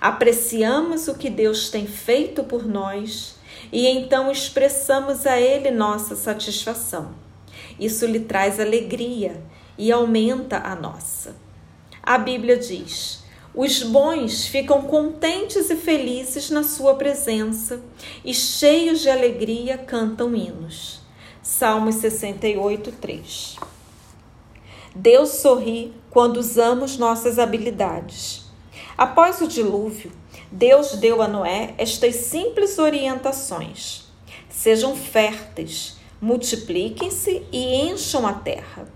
Apreciamos 0.00 1.08
o 1.08 1.14
que 1.14 1.30
Deus 1.30 1.70
tem 1.70 1.86
feito 1.86 2.44
por 2.44 2.66
nós 2.66 3.36
e 3.72 3.86
então 3.86 4.30
expressamos 4.30 5.26
a 5.26 5.40
Ele 5.40 5.70
nossa 5.70 6.14
satisfação. 6.14 7.14
Isso 7.78 8.06
lhe 8.06 8.20
traz 8.20 8.60
alegria 8.60 9.42
e 9.78 9.90
aumenta 9.90 10.58
a 10.58 10.74
nossa. 10.74 11.34
A 12.02 12.18
Bíblia 12.18 12.56
diz: 12.56 13.24
os 13.54 13.82
bons 13.82 14.46
ficam 14.46 14.82
contentes 14.82 15.70
e 15.70 15.76
felizes 15.76 16.50
na 16.50 16.62
Sua 16.62 16.94
presença 16.94 17.82
e, 18.22 18.34
cheios 18.34 19.00
de 19.00 19.08
alegria, 19.08 19.78
cantam 19.78 20.36
hinos. 20.36 21.00
Salmos 21.42 21.94
68, 21.96 22.92
3. 22.92 23.56
Deus 24.94 25.28
sorri 25.30 25.94
quando 26.16 26.38
usamos 26.38 26.96
nossas 26.96 27.38
habilidades. 27.38 28.46
Após 28.96 29.42
o 29.42 29.46
dilúvio, 29.46 30.10
Deus 30.50 30.92
deu 30.92 31.20
a 31.20 31.28
Noé 31.28 31.74
estas 31.76 32.16
simples 32.16 32.78
orientações: 32.78 34.06
sejam 34.48 34.96
férteis, 34.96 35.98
multipliquem-se 36.18 37.42
e 37.52 37.82
encham 37.82 38.26
a 38.26 38.32
terra. 38.32 38.88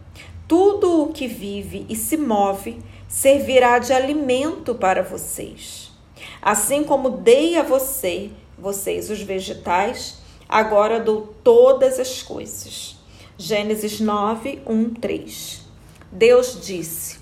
Tudo 0.49 1.03
o 1.03 1.12
que 1.12 1.27
vive 1.27 1.85
e 1.91 1.95
se 1.95 2.17
move 2.17 2.81
servirá 3.07 3.79
de 3.79 3.93
alimento 3.93 4.75
para 4.75 5.03
vocês. 5.03 5.93
Assim 6.41 6.83
como 6.83 7.11
dei 7.11 7.59
a 7.59 7.62
você, 7.62 8.31
vocês 8.59 9.11
os 9.11 9.21
vegetais, 9.21 10.23
agora 10.49 10.99
dou 10.99 11.35
todas 11.45 12.00
as 12.00 12.23
coisas. 12.23 12.97
Gênesis 13.37 14.00
9, 14.00 14.62
1, 14.67 14.95
3. 14.95 15.70
Deus 16.11 16.59
disse: 16.64 17.19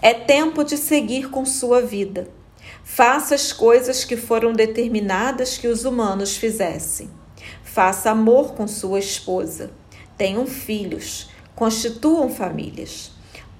É 0.00 0.12
tempo 0.12 0.64
de 0.64 0.76
seguir 0.76 1.30
com 1.30 1.44
sua 1.44 1.80
vida 1.80 2.28
Faça 2.94 3.34
as 3.34 3.52
coisas 3.52 4.04
que 4.04 4.16
foram 4.16 4.52
determinadas 4.52 5.56
que 5.56 5.68
os 5.68 5.84
humanos 5.84 6.36
fizessem. 6.36 7.08
Faça 7.64 8.10
amor 8.10 8.52
com 8.54 8.68
sua 8.68 8.98
esposa. 8.98 9.70
Tenham 10.18 10.46
filhos. 10.46 11.30
Constituam 11.54 12.28
famílias. 12.28 13.12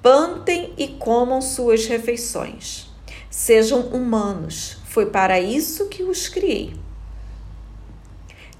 Plantem 0.03 0.75
e 0.77 0.89
comam 0.89 1.41
suas 1.41 1.87
refeições. 1.87 2.91
Sejam 3.31 3.81
humanos. 3.87 4.79
Foi 4.85 5.07
para 5.07 5.41
isso 5.41 5.89
que 5.89 6.03
os 6.03 6.29
criei. 6.29 6.75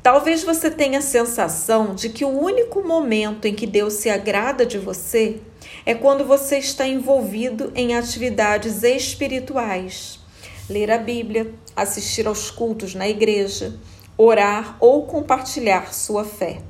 Talvez 0.03 0.43
você 0.43 0.71
tenha 0.71 1.01
a 1.01 1.03
sensação 1.03 1.95
de 1.95 2.09
que 2.09 2.25
o 2.25 2.31
único 2.31 2.83
momento 2.83 3.45
em 3.45 3.55
que 3.55 3.67
Deus 3.67 3.93
se 3.95 4.09
agrada 4.09 4.65
de 4.65 4.79
você 4.79 5.41
é 5.85 5.95
quando 5.95 6.25
você 6.25 6.59
está 6.59 6.87
envolvido 6.87 7.73
em 7.75 7.95
atividades 7.95 8.83
espirituais 8.83 10.23
ler 10.69 10.91
a 10.91 10.99
Bíblia, 10.99 11.53
assistir 11.77 12.27
aos 12.27 12.51
cultos 12.51 12.95
na 12.95 13.09
igreja, 13.09 13.79
orar 14.17 14.77
ou 14.81 15.07
compartilhar 15.07 15.93
sua 15.93 16.25
fé. 16.25 16.63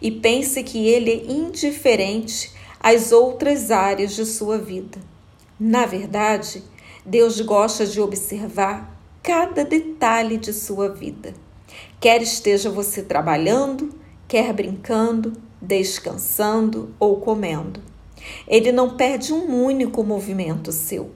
E 0.00 0.10
pense 0.10 0.62
que 0.62 0.86
ele 0.88 1.10
é 1.10 1.32
indiferente 1.32 2.52
às 2.78 3.12
outras 3.12 3.70
áreas 3.70 4.14
de 4.14 4.24
sua 4.26 4.58
vida. 4.58 4.98
Na 5.58 5.86
verdade, 5.86 6.62
Deus 7.04 7.40
gosta 7.40 7.86
de 7.86 8.00
observar 8.00 8.96
cada 9.22 9.64
detalhe 9.64 10.36
de 10.36 10.52
sua 10.52 10.88
vida. 10.88 11.34
Quer 12.00 12.20
esteja 12.22 12.70
você 12.70 13.02
trabalhando, 13.02 13.94
quer 14.28 14.52
brincando, 14.52 15.32
descansando 15.60 16.94
ou 16.98 17.20
comendo. 17.20 17.91
Ele 18.46 18.72
não 18.72 18.96
perde 18.96 19.32
um 19.32 19.64
único 19.64 20.02
movimento 20.02 20.72
seu. 20.72 21.12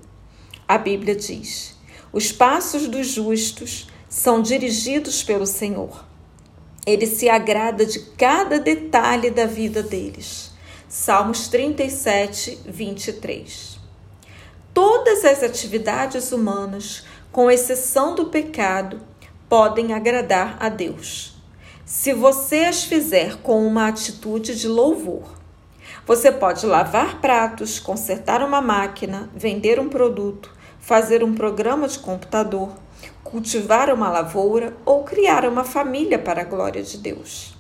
A 0.67 0.79
Bíblia 0.79 1.15
diz: 1.15 1.77
os 2.13 2.33
passos 2.33 2.89
dos 2.89 3.09
justos 3.09 3.89
são 4.09 4.41
dirigidos 4.41 5.23
pelo 5.23 5.47
Senhor. 5.47 6.05
Ele 6.87 7.07
se 7.07 7.29
agrada 7.29 7.85
de 7.85 7.99
cada 8.17 8.59
detalhe 8.59 9.31
da 9.31 9.45
vida 9.45 9.83
deles. 9.83 10.53
Salmos 10.89 11.49
37, 11.49 12.61
23. 12.65 13.77
Todas 14.73 15.25
as 15.25 15.43
atividades 15.43 16.33
humanas, 16.33 17.05
com 17.33 17.51
exceção 17.51 18.15
do 18.15 18.27
pecado, 18.27 19.01
podem 19.49 19.93
agradar 19.93 20.57
a 20.61 20.69
Deus. 20.69 21.35
Se 21.85 22.13
você 22.13 22.65
as 22.65 22.85
fizer 22.85 23.37
com 23.43 23.67
uma 23.67 23.89
atitude 23.89 24.55
de 24.55 24.69
louvor, 24.69 25.36
você 26.07 26.31
pode 26.31 26.65
lavar 26.65 27.21
pratos, 27.21 27.81
consertar 27.81 28.41
uma 28.41 28.63
máquina, 28.63 29.29
vender 29.35 29.81
um 29.81 29.89
produto, 29.89 30.55
fazer 30.79 31.25
um 31.25 31.35
programa 31.35 31.89
de 31.89 31.99
computador, 31.99 32.71
cultivar 33.25 33.93
uma 33.93 34.09
lavoura 34.09 34.77
ou 34.85 35.03
criar 35.03 35.45
uma 35.45 35.65
família 35.65 36.17
para 36.17 36.43
a 36.43 36.45
glória 36.45 36.81
de 36.81 36.97
Deus. 36.99 37.57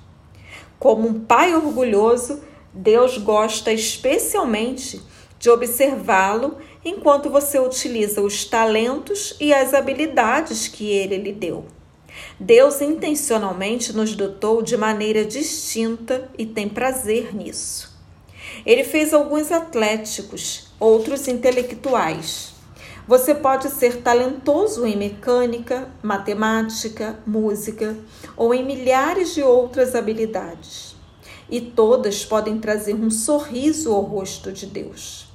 Como 0.79 1.09
um 1.09 1.25
pai 1.25 1.57
orgulhoso, 1.57 2.41
Deus 2.73 3.19
gosta 3.19 3.73
especialmente 3.73 5.03
de 5.41 5.51
observá-lo 5.51 6.59
enquanto 6.85 7.29
você 7.29 7.59
utiliza 7.59 8.23
os 8.23 8.45
talentos 8.45 9.35
e 9.41 9.53
as 9.53 9.75
habilidades 9.75 10.69
que 10.69 10.89
ele 10.89 11.17
lhe 11.17 11.33
deu. 11.33 11.65
Deus 12.39 12.81
intencionalmente 12.81 13.93
nos 13.93 14.15
dotou 14.15 14.63
de 14.63 14.77
maneira 14.77 15.25
distinta 15.25 16.31
e 16.39 16.47
tem 16.47 16.69
prazer 16.69 17.35
nisso. 17.35 17.96
Ele 18.65 18.85
fez 18.85 19.13
alguns 19.13 19.53
atléticos, 19.53 20.69
outros 20.79 21.29
intelectuais. 21.29 22.55
Você 23.07 23.35
pode 23.35 23.71
ser 23.71 24.03
talentoso 24.03 24.85
em 24.85 24.97
mecânica, 24.97 25.89
matemática, 26.03 27.19
música 27.25 27.97
ou 28.37 28.53
em 28.53 28.65
milhares 28.65 29.35
de 29.35 29.43
outras 29.43 29.95
habilidades. 29.95 30.97
E 31.49 31.61
todas 31.61 32.25
podem 32.25 32.59
trazer 32.59 32.95
um 32.95 33.11
sorriso 33.11 33.93
ao 33.93 34.01
rosto 34.03 34.51
de 34.51 34.67
Deus. 34.67 35.29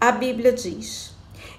A 0.00 0.12
Bíblia 0.12 0.52
diz: 0.52 1.10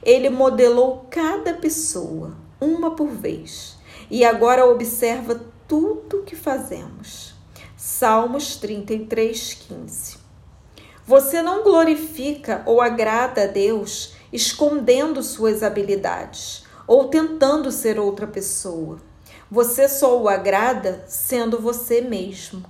Ele 0.01 0.29
modelou 0.29 1.07
cada 1.09 1.53
pessoa, 1.53 2.37
uma 2.61 2.91
por 2.91 3.09
vez, 3.09 3.75
e 4.09 4.23
agora 4.23 4.65
observa 4.65 5.41
tudo 5.67 6.23
que 6.23 6.35
fazemos. 6.35 7.33
Salmos 7.75 8.55
33, 8.55 9.53
15. 9.67 10.22
Você 11.05 11.41
não 11.41 11.63
glorifica 11.63 12.63
ou 12.65 12.79
agrada 12.79 13.43
a 13.43 13.47
Deus 13.47 14.13
escondendo 14.31 15.21
suas 15.21 15.61
habilidades 15.61 16.63
ou 16.87 17.09
tentando 17.09 17.71
ser 17.71 17.99
outra 17.99 18.25
pessoa. 18.25 18.99
Você 19.51 19.89
só 19.89 20.17
o 20.17 20.29
agrada 20.29 21.03
sendo 21.07 21.59
você 21.59 21.99
mesmo. 21.99 22.63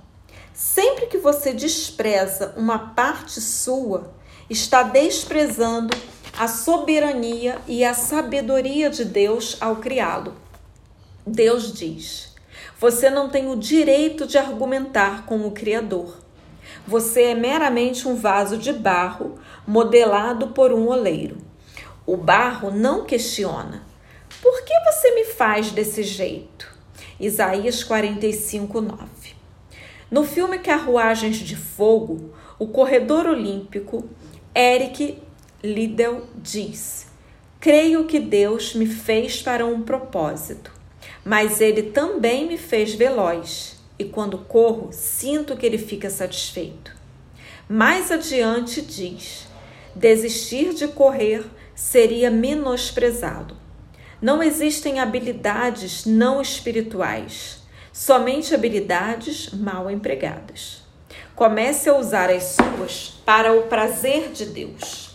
Sempre 0.52 1.06
que 1.06 1.16
você 1.16 1.52
despreza 1.52 2.52
uma 2.56 2.78
parte 2.78 3.40
sua, 3.40 4.12
está 4.50 4.82
desprezando 4.82 5.96
a 6.36 6.48
soberania 6.48 7.58
e 7.68 7.84
a 7.84 7.94
sabedoria 7.94 8.90
de 8.90 9.04
Deus 9.04 9.56
ao 9.60 9.76
criá-lo. 9.76 10.34
Deus 11.24 11.72
diz: 11.72 12.34
Você 12.80 13.08
não 13.08 13.28
tem 13.28 13.48
o 13.48 13.56
direito 13.56 14.26
de 14.26 14.36
argumentar 14.36 15.24
com 15.24 15.46
o 15.46 15.52
Criador. 15.52 16.23
Você 16.86 17.22
é 17.22 17.34
meramente 17.34 18.06
um 18.06 18.14
vaso 18.14 18.58
de 18.58 18.72
barro 18.72 19.38
modelado 19.66 20.48
por 20.48 20.70
um 20.70 20.88
oleiro. 20.88 21.38
O 22.06 22.16
barro 22.16 22.70
não 22.70 23.06
questiona. 23.06 23.82
Por 24.42 24.62
que 24.64 24.74
você 24.80 25.14
me 25.14 25.24
faz 25.24 25.70
desse 25.70 26.02
jeito? 26.02 26.70
Isaías 27.18 27.82
45, 27.82 28.80
9. 28.82 29.00
No 30.10 30.24
filme 30.24 30.58
Carruagens 30.58 31.36
de 31.36 31.56
Fogo, 31.56 32.34
o 32.58 32.68
corredor 32.68 33.26
olímpico 33.26 34.04
Eric 34.54 35.22
Liddell 35.62 36.26
diz: 36.36 37.06
Creio 37.58 38.04
que 38.04 38.20
Deus 38.20 38.74
me 38.74 38.86
fez 38.86 39.40
para 39.40 39.64
um 39.64 39.80
propósito, 39.80 40.70
mas 41.24 41.62
ele 41.62 41.84
também 41.84 42.46
me 42.46 42.58
fez 42.58 42.94
veloz, 42.94 43.73
e 43.98 44.04
quando 44.04 44.38
corro, 44.38 44.90
sinto 44.92 45.56
que 45.56 45.64
ele 45.64 45.78
fica 45.78 46.10
satisfeito. 46.10 46.94
Mais 47.68 48.10
adiante 48.10 48.82
diz: 48.82 49.46
desistir 49.94 50.74
de 50.74 50.88
correr 50.88 51.44
seria 51.74 52.30
menosprezado. 52.30 53.56
Não 54.20 54.42
existem 54.42 55.00
habilidades 55.00 56.06
não 56.06 56.40
espirituais, 56.40 57.62
somente 57.92 58.54
habilidades 58.54 59.50
mal 59.50 59.90
empregadas. 59.90 60.82
Comece 61.34 61.88
a 61.88 61.96
usar 61.96 62.30
as 62.30 62.56
suas 62.56 63.20
para 63.24 63.52
o 63.52 63.62
prazer 63.64 64.30
de 64.32 64.46
Deus. 64.46 65.10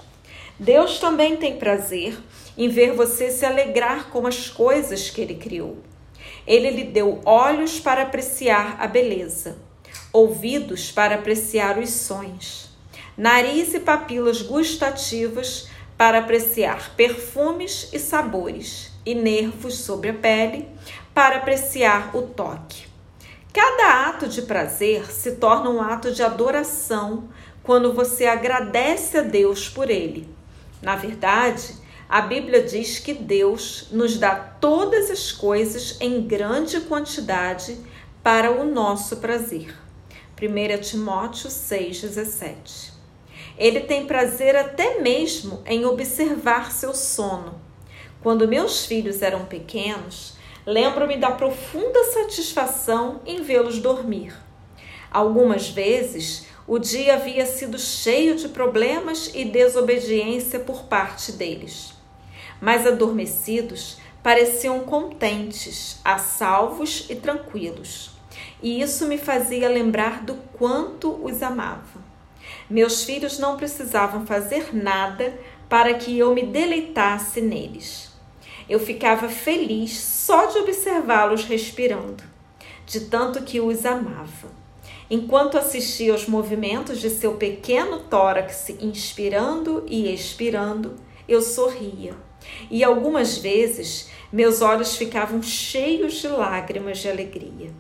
Deus 0.60 1.00
também 1.00 1.38
tem 1.38 1.58
prazer 1.58 2.18
em 2.58 2.68
ver 2.68 2.92
você 2.92 3.32
se 3.32 3.46
alegrar 3.46 4.10
com 4.10 4.28
as 4.28 4.50
coisas 4.50 5.10
que 5.10 5.22
ele 5.22 5.36
criou. 5.36 5.78
Ele 6.46 6.70
lhe 6.70 6.84
deu 6.84 7.22
olhos 7.26 7.80
para 7.80 8.04
apreciar 8.04 8.78
a 8.80 8.88
beleza, 8.88 9.58
ouvidos 10.12 10.92
para 10.92 11.16
apreciar 11.16 11.78
os 11.78 11.90
sons, 11.90 12.70
nariz 13.18 13.74
e 13.74 13.80
papilas 13.80 14.42
gustativas 14.42 15.68
para 15.98 16.20
apreciar 16.20 16.96
perfumes 16.96 17.90
e 17.92 18.00
sabores, 18.00 18.90
e 19.06 19.16
nervos 19.16 19.80
sobre 19.80 20.10
a 20.10 20.14
pele 20.14 20.68
para 21.14 21.38
apreciar 21.38 22.16
o 22.16 22.22
toque. 22.22 22.88
Cada 23.52 24.08
ato 24.08 24.28
de 24.28 24.44
prazer 24.44 25.12
se 25.12 25.34
torna 25.34 25.70
um 25.70 25.82
ato 25.82 26.12
de 26.12 26.22
adoração 26.22 27.30
quando 27.64 27.94
você 27.94 28.26
agradece 28.26 29.18
a 29.18 29.22
Deus 29.22 29.68
por 29.68 29.90
ele. 29.90 30.30
Na 30.82 30.96
verdade, 30.96 31.74
a 32.10 32.22
Bíblia 32.22 32.64
diz 32.64 32.98
que 32.98 33.14
Deus 33.14 33.90
nos 33.92 34.18
dá 34.18 34.34
todas 34.36 35.12
as 35.12 35.32
coisas 35.32 35.96
em 36.02 36.24
grande 36.24 36.82
quantidade 36.82 37.78
para 38.24 38.50
o 38.50 38.66
nosso 38.66 39.18
prazer. 39.18 39.76
1 40.42 40.82
Timóteo 40.82 41.52
6,17. 41.52 42.94
Ele 43.56 43.82
tem 43.82 44.08
prazer 44.08 44.56
até 44.56 45.00
mesmo 45.02 45.62
em 45.68 45.86
observar 45.86 46.72
seu 46.72 46.96
sono. 46.96 47.62
Quando 48.24 48.48
meus 48.48 48.88
filhos 48.88 49.22
eram 49.22 49.46
pequenos, 49.46 50.34
lembro-me 50.66 51.16
da 51.16 51.30
profunda 51.30 52.06
satisfação 52.06 53.22
em 53.24 53.44
vê-los 53.44 53.78
dormir. 53.78 54.34
Algumas 55.12 55.70
vezes 55.70 56.48
o 56.66 56.80
dia 56.80 57.14
havia 57.14 57.46
sido 57.46 57.78
cheio 57.78 58.36
de 58.36 58.50
problemas 58.50 59.30
e 59.36 59.46
desobediência 59.46 60.60
por 60.60 60.86
parte 60.86 61.34
deles. 61.34 61.99
Mas 62.62 62.86
adormecidos, 62.86 63.98
pareciam 64.22 64.82
contentes, 64.82 66.00
a 66.04 66.18
salvos 66.18 67.06
e 67.10 67.16
tranquilos. 67.16 68.12
E 68.62 68.82
isso 68.82 69.08
me 69.08 69.18
fazia 69.18 69.70
lembrar 69.70 70.24
do 70.24 70.36
quanto 70.58 71.12
os 71.26 71.42
amava. 71.42 72.00
Meus 72.70 73.04
filhos 73.04 73.40
não 73.40 73.58
precisavam 73.58 74.26
fazer 74.26 74.76
nada 74.76 75.40
para 75.68 75.94
que 75.94 76.18
eu 76.18 76.34
me 76.34 76.44
deleitasse 76.44 77.42
neles. 77.42 78.10
Eu 78.68 78.80
ficava 78.80 79.30
feliz 79.30 79.98
só 79.98 80.46
de 80.46 80.60
observá-los 80.60 81.46
respirando, 81.46 82.24
de 82.86 83.02
tanto 83.02 83.44
que 83.44 83.60
os 83.60 83.86
amava. 83.86 84.60
Enquanto 85.10 85.58
assistia 85.58 86.12
aos 86.12 86.28
movimentos 86.28 87.00
de 87.00 87.10
seu 87.10 87.34
pequeno 87.34 88.00
tórax 88.02 88.70
inspirando 88.80 89.84
e 89.88 90.14
expirando, 90.14 90.96
eu 91.28 91.42
sorria. 91.42 92.14
E 92.70 92.84
algumas 92.84 93.38
vezes 93.38 94.10
meus 94.32 94.62
olhos 94.62 94.96
ficavam 94.96 95.42
cheios 95.42 96.14
de 96.14 96.28
lágrimas 96.28 97.00
de 97.00 97.10
alegria. 97.10 97.72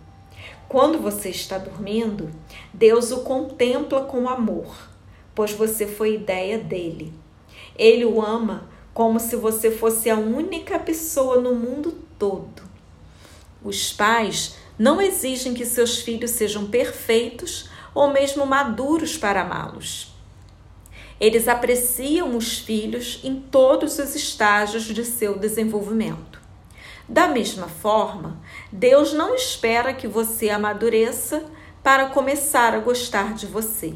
Quando 0.67 0.99
você 0.99 1.29
está 1.29 1.57
dormindo, 1.57 2.29
Deus 2.73 3.11
o 3.11 3.21
contempla 3.21 4.01
com 4.05 4.29
amor, 4.29 4.89
pois 5.33 5.51
você 5.51 5.87
foi 5.87 6.15
ideia 6.15 6.57
dele. 6.57 7.13
Ele 7.75 8.05
o 8.05 8.21
ama 8.21 8.69
como 8.93 9.19
se 9.19 9.35
você 9.35 9.71
fosse 9.71 10.09
a 10.09 10.17
única 10.17 10.77
pessoa 10.77 11.39
no 11.39 11.55
mundo 11.55 11.97
todo. 12.17 12.61
Os 13.63 13.93
pais 13.93 14.55
não 14.77 15.01
exigem 15.01 15.53
que 15.53 15.65
seus 15.65 15.99
filhos 15.99 16.31
sejam 16.31 16.67
perfeitos 16.67 17.69
ou 17.93 18.11
mesmo 18.11 18.45
maduros 18.45 19.17
para 19.17 19.41
amá-los. 19.41 20.08
Eles 21.19 21.47
apreciam 21.47 22.37
os 22.37 22.59
filhos 22.59 23.19
em 23.23 23.41
todos 23.41 23.99
os 23.99 24.15
estágios 24.15 24.83
de 24.83 25.03
seu 25.03 25.37
desenvolvimento. 25.37 26.39
Da 27.07 27.27
mesma 27.27 27.67
forma, 27.67 28.39
Deus 28.71 29.13
não 29.13 29.35
espera 29.35 29.93
que 29.93 30.07
você 30.07 30.49
amadureça 30.49 31.43
para 31.83 32.05
começar 32.07 32.73
a 32.73 32.79
gostar 32.79 33.33
de 33.33 33.47
você. 33.47 33.95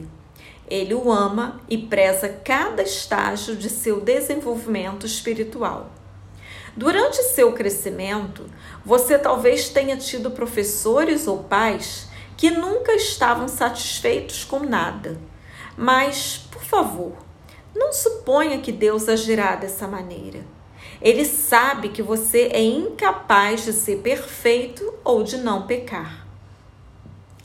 Ele 0.68 0.94
o 0.94 1.12
ama 1.12 1.62
e 1.70 1.78
preza 1.78 2.28
cada 2.28 2.82
estágio 2.82 3.56
de 3.56 3.70
seu 3.70 4.02
desenvolvimento 4.02 5.06
espiritual. 5.06 5.92
Durante 6.76 7.22
seu 7.22 7.54
crescimento, 7.54 8.50
você 8.84 9.20
talvez 9.20 9.70
tenha 9.70 9.96
tido 9.96 10.32
professores 10.32 11.28
ou 11.28 11.44
pais 11.44 12.08
que 12.36 12.50
nunca 12.50 12.94
estavam 12.96 13.48
satisfeitos 13.48 14.44
com 14.44 14.60
nada. 14.60 15.20
Mas, 15.78 16.48
por 16.52 16.64
favor, 16.64 17.14
não 17.76 17.92
suponha 17.92 18.60
que 18.60 18.72
Deus 18.72 19.10
agirá 19.10 19.56
dessa 19.56 19.88
maneira. 19.88 20.46
Ele 21.02 21.26
sabe 21.26 21.90
que 21.90 22.02
você 22.02 22.50
é 22.54 22.62
incapaz 22.62 23.66
de 23.66 23.74
ser 23.74 23.98
perfeito 23.98 24.94
ou 25.04 25.24
de 25.24 25.38
não 25.38 25.68
pecar. 25.68 26.26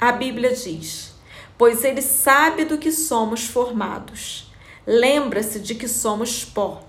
A 0.01 0.13
Bíblia 0.13 0.55
diz: 0.55 1.15
Pois 1.57 1.83
ele 1.85 2.03
sabe 2.03 2.65
do 2.65 2.79
que 2.79 2.93
somos 2.93 3.47
formados. 3.47 4.53
Lembra-se 4.87 5.61
de 5.61 5.75
que 5.75 5.89
somos 5.89 6.45
pó 6.45 6.89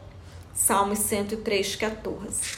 Salmos 0.60 1.00
103, 1.00 1.78
14. 1.78 2.58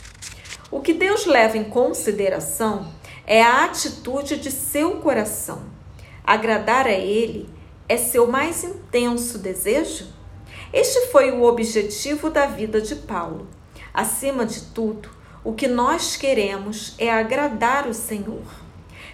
O 0.71 0.81
que 0.81 0.91
Deus 0.91 1.27
leva 1.27 1.55
em 1.55 1.63
consideração 1.63 2.91
é 3.27 3.43
a 3.43 3.63
atitude 3.63 4.37
de 4.37 4.49
seu 4.49 4.97
coração. 4.97 5.61
Agradar 6.23 6.87
a 6.87 6.91
Ele 6.91 7.47
é 7.91 7.97
seu 7.97 8.25
mais 8.25 8.63
intenso 8.63 9.37
desejo? 9.37 10.07
Este 10.71 11.07
foi 11.07 11.29
o 11.29 11.43
objetivo 11.43 12.29
da 12.29 12.45
vida 12.45 12.79
de 12.79 12.95
Paulo. 12.95 13.49
Acima 13.93 14.45
de 14.45 14.61
tudo, 14.67 15.09
o 15.43 15.51
que 15.51 15.67
nós 15.67 16.15
queremos 16.15 16.95
é 16.97 17.11
agradar 17.11 17.89
o 17.89 17.93
Senhor, 17.93 18.45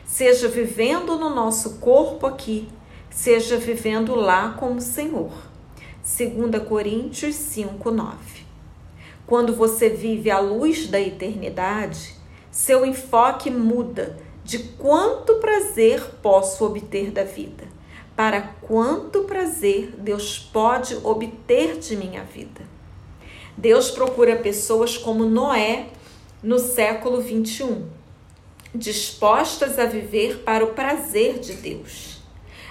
seja 0.05 0.47
vivendo 0.47 1.17
no 1.17 1.33
nosso 1.33 1.79
corpo 1.79 2.27
aqui, 2.27 2.69
seja 3.09 3.57
vivendo 3.57 4.13
lá 4.13 4.51
com 4.51 4.75
o 4.75 4.81
Senhor. 4.81 5.31
2 6.03 6.63
Coríntios 6.67 7.33
5, 7.33 7.89
9. 7.89 8.15
Quando 9.25 9.55
você 9.55 9.89
vive 9.89 10.29
à 10.29 10.37
luz 10.37 10.85
da 10.85 11.01
eternidade, 11.01 12.13
seu 12.51 12.85
enfoque 12.85 13.49
muda 13.49 14.15
de 14.43 14.59
quanto 14.59 15.39
prazer 15.39 15.99
posso 16.21 16.63
obter 16.63 17.09
da 17.09 17.23
vida 17.23 17.75
para 18.17 18.41
quanto 18.61 19.23
prazer 19.23 19.93
Deus 19.97 20.37
pode 20.37 20.95
obter 21.03 21.77
de 21.77 21.95
minha 21.95 22.23
vida. 22.23 22.61
Deus 23.55 23.89
procura 23.89 24.35
pessoas 24.35 24.97
como 24.97 25.23
Noé 25.23 25.87
no 26.43 26.59
século 26.59 27.21
21, 27.21 27.87
dispostas 28.75 29.79
a 29.79 29.85
viver 29.85 30.39
para 30.39 30.65
o 30.65 30.73
prazer 30.73 31.39
de 31.39 31.53
Deus. 31.53 32.17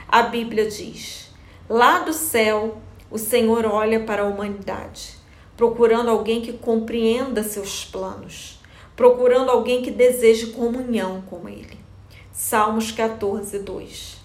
A 0.07 0.21
Bíblia 0.21 0.69
diz: 0.69 1.31
lá 1.67 2.01
do 2.01 2.13
céu, 2.13 2.77
o 3.11 3.17
Senhor 3.17 3.65
olha 3.65 4.01
para 4.01 4.23
a 4.23 4.27
humanidade 4.27 5.17
procurando 5.57 6.11
alguém 6.11 6.43
que 6.43 6.53
compreenda 6.53 7.43
seus 7.43 7.85
planos, 7.85 8.61
procurando 8.95 9.51
alguém 9.51 9.83
que 9.83 9.91
deseje 9.91 10.49
comunhão 10.49 11.23
com 11.23 11.49
Ele. 11.49 11.79
Salmos 12.31 12.93
14, 12.93 13.59
2. 13.61 14.16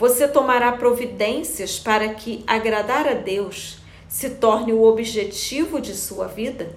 Você 0.00 0.26
tomará 0.26 0.72
providências 0.72 1.78
para 1.78 2.08
que 2.14 2.42
agradar 2.46 3.06
a 3.06 3.12
Deus 3.12 3.76
se 4.08 4.30
torne 4.30 4.72
o 4.72 4.82
objetivo 4.82 5.78
de 5.78 5.94
sua 5.94 6.26
vida? 6.26 6.74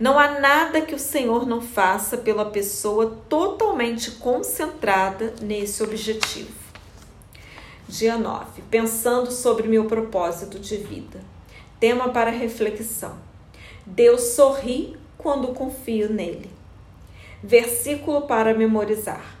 Não 0.00 0.18
há 0.18 0.40
nada 0.40 0.80
que 0.80 0.92
o 0.92 0.98
Senhor 0.98 1.46
não 1.46 1.60
faça 1.60 2.18
pela 2.18 2.44
pessoa 2.44 3.18
totalmente 3.28 4.10
concentrada 4.10 5.32
nesse 5.40 5.80
objetivo. 5.80 6.50
Dia 7.88 8.18
9. 8.18 8.62
Pensando 8.68 9.30
sobre 9.30 9.68
meu 9.68 9.84
propósito 9.84 10.58
de 10.58 10.76
vida. 10.76 11.20
Tema 11.78 12.08
para 12.08 12.32
reflexão. 12.32 13.16
Deus 13.86 14.22
sorri 14.22 14.96
quando 15.16 15.54
confio 15.54 16.12
nele. 16.12 16.50
Versículo 17.44 18.22
para 18.22 18.52
memorizar. 18.52 19.39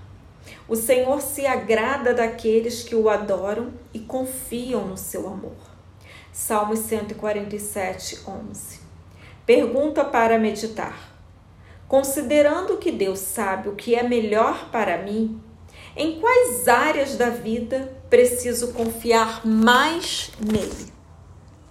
O 0.70 0.76
Senhor 0.76 1.20
se 1.20 1.48
agrada 1.48 2.14
daqueles 2.14 2.84
que 2.84 2.94
o 2.94 3.10
adoram 3.10 3.72
e 3.92 3.98
confiam 3.98 4.86
no 4.86 4.96
seu 4.96 5.26
amor. 5.26 5.56
Salmos 6.32 6.78
147, 6.78 8.20
11. 8.24 8.78
Pergunta 9.44 10.04
para 10.04 10.38
meditar. 10.38 11.12
Considerando 11.88 12.76
que 12.76 12.92
Deus 12.92 13.18
sabe 13.18 13.68
o 13.68 13.74
que 13.74 13.96
é 13.96 14.04
melhor 14.04 14.70
para 14.70 14.98
mim, 14.98 15.42
em 15.96 16.20
quais 16.20 16.68
áreas 16.68 17.16
da 17.16 17.30
vida 17.30 17.92
preciso 18.08 18.72
confiar 18.72 19.44
mais 19.44 20.30
nele. 20.38 20.99